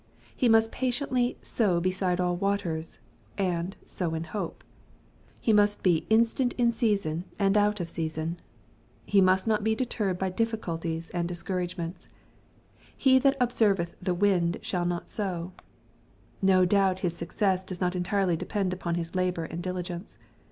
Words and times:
He 0.35 0.49
must 0.49 0.71
patiently" 0.71 1.37
sow 1.43 1.79
be 1.79 1.91
side 1.91 2.19
all 2.19 2.35
waters/' 2.35 2.97
and" 3.37 3.75
sow 3.95 4.15
in 4.15 4.23
hope/' 4.23 4.63
He 5.39 5.53
must 5.53 5.83
be" 5.83 6.07
in 6.09 6.25
stant 6.25 6.53
in 6.53 6.71
season 6.71 7.25
and 7.37 7.55
out 7.55 7.79
of 7.79 7.87
season/' 7.87 8.37
He 9.05 9.21
must 9.21 9.47
not 9.47 9.63
be 9.63 9.75
deterred 9.75 10.17
by 10.17 10.31
difficulties 10.31 11.11
and 11.11 11.27
discouragements. 11.27 12.05
^' 12.05 12.07
He 12.97 13.19
that 13.19 13.37
observeth 13.39 13.93
the 14.01 14.15
wind 14.15 14.57
shall 14.63 14.85
not 14.85 15.07
sow." 15.11 15.51
No 16.41 16.65
doubt 16.65 17.01
his 17.05 17.15
success 17.15 17.63
does 17.63 17.79
not 17.79 17.95
entirely 17.95 18.35
depend 18.35 18.73
upon 18.73 18.95
his 18.95 19.13
labor 19.13 19.43
and 19.43 19.61
diligence. 19.61 20.17